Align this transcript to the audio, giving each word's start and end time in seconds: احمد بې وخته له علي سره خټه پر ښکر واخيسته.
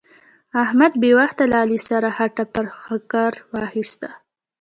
احمد 0.63 0.93
بې 1.01 1.11
وخته 1.19 1.43
له 1.51 1.55
علي 1.63 1.79
سره 1.89 2.07
خټه 2.17 2.45
پر 2.53 2.65
ښکر 2.83 3.33
واخيسته. 3.53 4.09